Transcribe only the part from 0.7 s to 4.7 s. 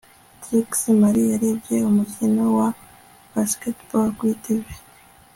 na Mary barebye umukino wa basketball kuri TV